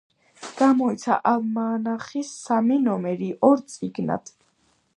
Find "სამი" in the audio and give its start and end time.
2.47-2.79